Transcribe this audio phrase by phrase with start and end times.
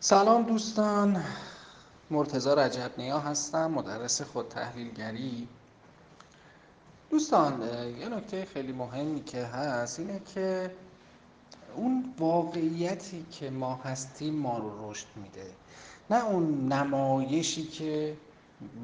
[0.00, 1.24] سلام دوستان.
[2.10, 5.48] مرتزا رجب نیا هستم مدرس خود تحلیلگری.
[7.10, 7.62] دوستان
[8.00, 10.70] یه نکته خیلی مهمی که هست اینه که
[11.76, 15.50] اون واقعیتی که ما هستیم ما رو رشد میده.
[16.10, 18.16] نه اون نمایشی که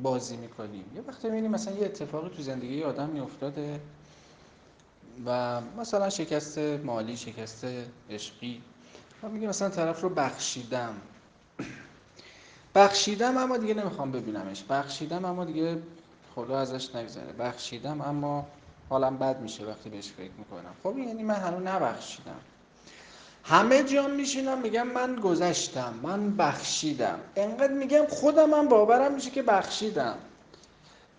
[0.03, 0.85] بازی می‌کنیم.
[0.95, 3.81] یه وقتی می‌بینیم مثلا یه اتفاقی تو زندگی آدم میافتاده
[5.27, 7.67] و مثلا شکست مالی شکست
[8.11, 8.63] عشقی.
[9.25, 10.95] و میگه مثلا طرف رو بخشیدم.
[12.75, 14.63] بخشیدم اما دیگه نمی‌خوام ببینمش.
[14.63, 15.79] بخشیدم اما دیگه
[16.35, 17.33] خدا ازش نگذره.
[17.33, 18.47] بخشیدم اما
[18.89, 20.75] حالم بد میشه وقتی بهش فکر می‌کنم.
[20.83, 22.41] خب یعنی من هنوز نبخشیدم.
[23.45, 27.19] همه جا میشینم میگم من گذشتم من بخشیدم.
[27.37, 30.17] انقدر میگم خودم من باورم میشه که بخشیدم.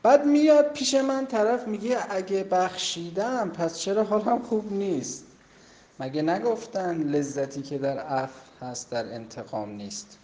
[0.04, 5.26] بعد میاد پیش من طرف میگه اگه بخشیدم پس چرا حالم خوب نیست؟
[6.00, 10.18] مگه نگفتن لذتی که در عفو هست در انتقام نیست؟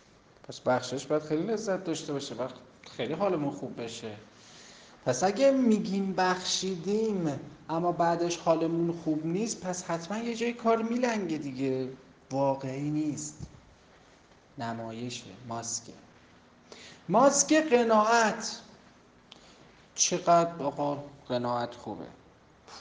[0.48, 2.56] پس بخشش باید خیلی لذت داشته باشه وقت
[2.98, 4.12] خیلی حالمون خوب بشه.
[5.06, 11.38] پس اگه میگیم بخشیدیم اما بعدش حالمون خوب نیست پس حتما یه جای کار میلنگه
[11.38, 11.90] دیگه.
[12.32, 13.38] واقعی نیست.
[14.58, 15.94] نمایشه ماسکه.
[17.10, 18.60] ماسک قناعت.
[19.96, 22.06] چقدر آقا قناعت خوبه.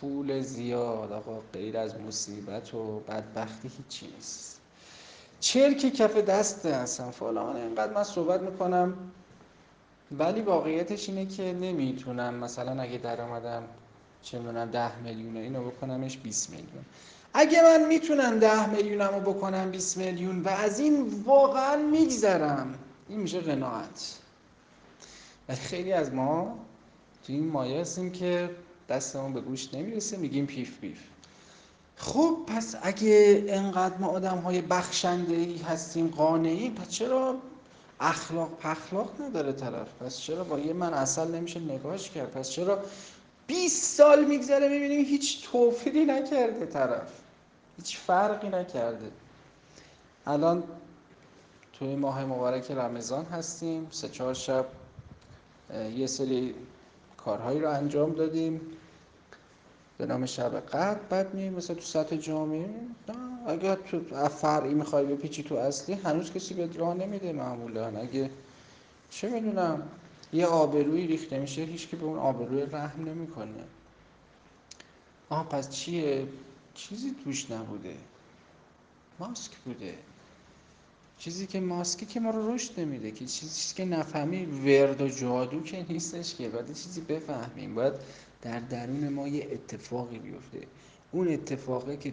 [0.00, 4.60] پول زیاد آقا غیر از مصیبت و بدبختی هیچی نیست.
[5.40, 7.10] چرک کف دست هستم.
[7.10, 8.94] فلان اینقدر من صحبت می‌کنم.
[10.18, 13.62] ولی واقعیتش اینه که نمی‌تونم مثلا اگه درآمدم
[14.22, 16.84] چه می‌دونم ده میلیون اینو بکنمش 20 میلیون.
[17.34, 22.74] اگه من می‌تونم ده میلیونم رو بکنم 20 میلیون و از این واقعا میگذرم
[23.08, 24.18] این میشه قناعت.
[25.48, 26.58] ولی خیلی از ما
[27.26, 28.50] تو این مایه هستیم که
[28.91, 30.98] دستمون به گوش نمی‌رسه میگیم پیف پیف.
[31.96, 37.36] خب پس اگه انقدر ما آدم های بخشنده ای هستیم قانعی پس چرا
[38.00, 42.84] اخلاق پخلاق نداره طرف؟ پس چرا با یه من اصل نمیشه نگاهش کرد؟ پس چرا
[43.46, 47.08] 20 سال میگذره می‌بینیم هیچ توفیقی نکرده طرف؟
[47.77, 49.11] هیچ فرقی نکرده.
[50.27, 50.62] الان
[51.72, 54.67] توی ماه مبارک رمضان هستیم سه چهار شب
[55.96, 56.55] یه سری
[57.17, 58.61] کارهایی رو انجام دادیم.
[60.00, 62.70] به نام شب قدر بعد میایم مثلا تو سطح جامعه.
[63.46, 67.86] اگر تو فرعی می‌خوای بپیچی تو اصلی هنوز کسی به راه نمیده معمولا.
[67.86, 68.30] اگه
[69.10, 69.83] چه می‌دونم
[70.33, 73.64] یه آبروی ریخته میشه هیچ که به اون آبروی رحم نمی‌کنه.
[75.28, 76.27] آها پس چیه؟
[76.74, 77.96] چیزی توش نبوده.
[79.18, 79.94] ماسک بوده.
[81.18, 85.62] چیزی که ماسکی که ما رو رشد نمیده که چیزی که نفهمی ورد و جادو
[85.62, 86.48] که نیستش که.
[86.48, 87.74] باید چیزی بفهمیم.
[87.74, 87.92] باید
[88.42, 90.61] در درون ما یه اتفاقی بیفته.
[91.12, 92.12] اون اتفاقی که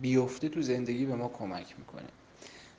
[0.00, 2.08] بیفته تو زندگی به ما کمک می‌کنه.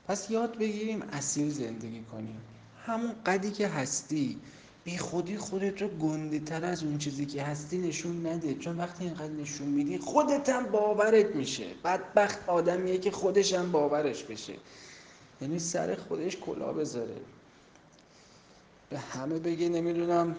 [0.08, 2.40] پس یاد بگیریم اصیل زندگی کنیم.
[2.86, 4.40] همون قدی که هستی
[4.84, 8.54] بی خودی خودت رو گنده تر از اون چیزی که هستی نشون نده.
[8.54, 11.66] چون وقتی اینقدر نشون میدی خودت هم باورت میشه.
[11.84, 14.54] بدبخت آدمیه که خودش هم باورش بشه.
[15.40, 17.16] یعنی سر خودش کلا بذاره.
[18.90, 20.36] به همه بگه نمی‌دونم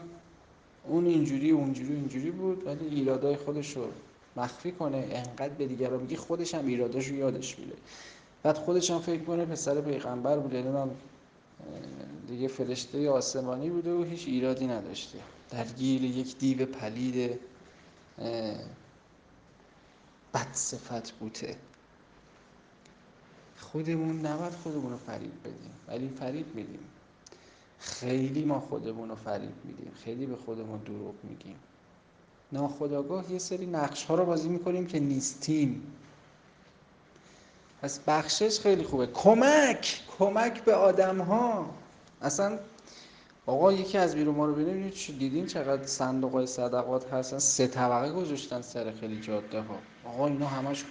[0.83, 3.87] اون اینجوری اونجوری اینجوری بود ولی ایرادای خودش رو
[4.35, 5.07] مخفی کنه.
[5.11, 7.73] انقدر به دیگران میگه خودش هم ایراداش رو یادش میره.
[8.43, 10.89] بعد خودش هم فکر کنه پسر پیغمبر بوده نمی‌دونم
[12.27, 15.19] دیگه فرشته آسمانی بوده و هیچ ایرادی نداشته.
[15.49, 17.39] در گیر یک دیو پلید
[20.33, 21.55] بد صفت بوده.
[23.57, 26.79] خودمون نباید خودمون رو فریب بدیم ولی فریب میدیم.
[27.79, 29.91] خیلی ما خودمون رو فریب میدیم.
[30.03, 31.55] خیلی به خودمون دروغ میگیم.
[32.51, 35.93] ناخداگاه یه سری نقش ها رو بازی می‌کنیم که نیستیم.
[37.81, 39.07] پس بخشش خیلی خوبه.
[39.07, 40.01] کمک!
[40.19, 41.69] کمک به آدم ها
[42.21, 42.59] اصلا
[43.45, 48.11] آقا یکی از بیرون ما رو ببینید دیدین چقدر صندوق های صدقات هستن؟ سه طبقه
[48.11, 49.75] گذاشتن سر خیلی جاده ها
[50.05, 50.85] آقا اینا همش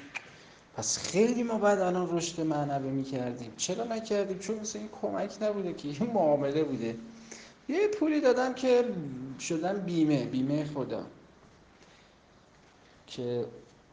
[0.78, 3.52] پس خیلی ما بعد الان رشد معنوی می‌کردیم.
[3.56, 6.96] چرا نکردیم؟ چون مثل این کمک نبوده که این معامله بوده.
[7.68, 8.84] یه پولی دادم که
[9.40, 11.02] شدم بیمه بیمه خدا.
[13.06, 13.44] که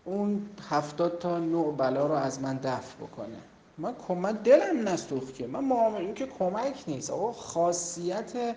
[0.06, 3.38] اون هفتاد تا نوع بلا رو از من دفع بکنه.
[3.78, 5.48] من کمک دلم نسوخت که.
[5.48, 7.10] من معامله که کمک نیست.
[7.10, 8.56] آقا خاصیت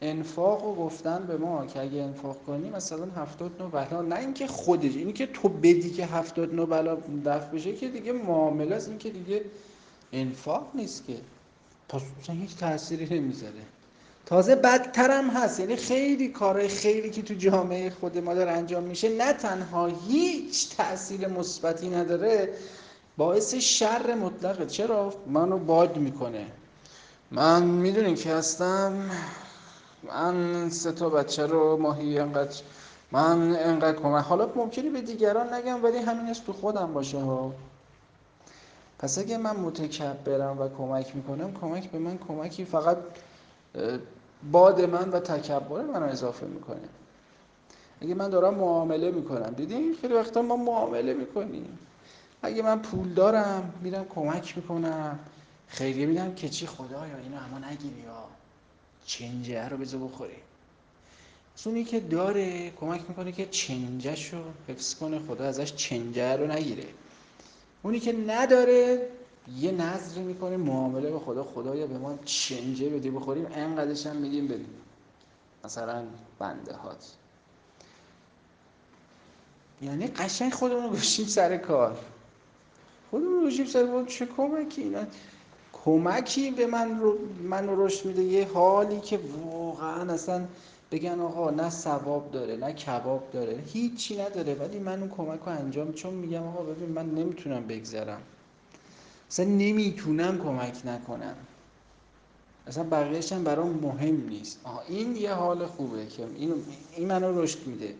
[0.00, 4.02] انفاق رو گفتن به ما که اگه انفاق کنی مثلا هفتاد نو بلا.
[4.02, 8.12] نه اینکه خودش اینی که تو بدی که هفتاد نو بلا دفع بشه که دیگه
[8.12, 8.88] معامله است.
[8.88, 9.44] این که دیگه
[10.12, 11.16] انفاق نیست که.
[11.88, 13.62] پس هیچ تأثیری نمی‌ذاره.
[14.26, 15.60] تازه بدترم هست.
[15.60, 20.76] یعنی خیلی کارهای خیلی که تو جامعه خود ما داره انجام میشه نه تنها هیچ
[20.76, 22.52] تاثیر مثبتی نداره
[23.16, 24.66] باعث شر مطلقه.
[24.66, 26.46] چرا؟ منو باد می‌کنه.
[27.30, 29.10] من می‌دونی که هستم؟
[30.08, 32.62] من سه تا بچه رو ماهی انقدر
[33.12, 37.52] من انقدر کمک حالا ممکنه به دیگران نگم ولی همینش تو خودم باشه ها.
[38.98, 42.96] پس اگه من متکبرم و کمک می‌کنم کمک به من کمکی فقط
[44.52, 46.88] باد من و تکبر من رو اضافه می‌کنه.
[48.00, 51.78] اگه من دارم معامله می‌کنم دیدین خیلی وقتا ما معامله می‌کنیم.
[52.42, 55.18] اگه من پول دارم میرم کمک می‌کنم.
[55.68, 58.24] خیلی میدم که چی خدایا اینو اما نگیری یا
[59.06, 60.36] چنجه رو بذار بخوریم.
[61.64, 64.38] اونی که داره کمک می‌کنه که چنجش رو
[64.68, 66.84] حفظ کنه خدا ازش چنجه رو نگیره.
[67.82, 69.08] اونی که نداره
[69.56, 74.48] یه نظری می‌کنه معامله به خدا خدایا به ما چنجه بدی بخوریم انقدرش هم میدیم
[74.48, 74.74] بدیم.
[75.64, 76.04] مثلا
[76.38, 77.12] بنده هات.
[79.82, 81.98] یعنی قشنگ خودمون رو گوشیم سر کار.
[83.10, 84.06] خودمون رو گوشیم سر کار.
[84.06, 85.02] چه کمکی اینا.
[85.86, 88.22] کمکی به من رو من رو رشد میده.
[88.22, 90.44] یه حالی که واقعا اصلا
[90.90, 94.54] بگن آقا نه ثواب داره نه کباب داره هیچی نداره.
[94.54, 98.20] ولی من اون کمک رو انجام چون میگم آقا ببین من نمی‌تونم بگذرم.
[99.30, 101.36] اصلا نمی‌تونم کمک نکنم.
[102.66, 104.60] اصلا بقیهش هم برام مهم نیست.
[104.64, 106.54] آها این یه حال خوبه که این
[106.96, 107.94] این منو رشد میده.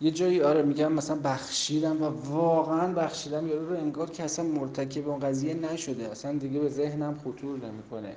[0.00, 5.08] یه جایی آره میگم مثلا بخشیدم و واقعا بخشیدم یارو رو انگار که اصلا مرتکب
[5.08, 6.10] اون قضیه نشده.
[6.10, 8.16] اصلا دیگه به ذهنم خطور نمی‌کنه.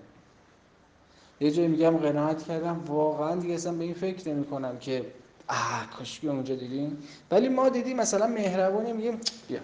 [1.39, 5.05] یه جایی میگم قناعت کردم واقعا دیگه اصلا به این فکر نمی کنم که
[5.47, 6.97] آه کاشکی اونجا دیدیم
[7.31, 9.59] ولی ما دیدیم مثلا مهربونی میگیم بیا.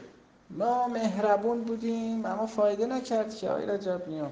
[0.50, 4.32] ما مهربون بودیم اما فایده نکرد که آی رجب میام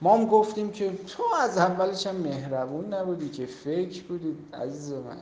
[0.00, 5.16] ما هم گفتیم که تو از اولش هم مهربون نبودی که فکر بودی عزیز من.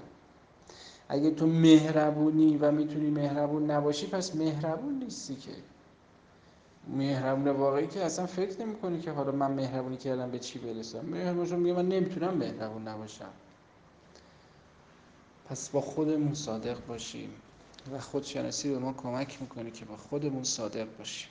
[1.12, 5.52] اگه تو مهربونی و می‌تونی مهربون نباشی پس مهربون نیستی که.
[6.88, 11.00] مهربون واقعی که اصلا فکر نمی کنی که حالا من مهربونی کردم به چی برسم.
[11.06, 13.30] مهربون میگه من نمی‌تونم مهربون نباشم.
[15.48, 17.30] پس با خودمون صادق باشیم
[17.92, 21.28] و خودشناسی به ما کمک می‌کنه که با خودمون صادق باشیم.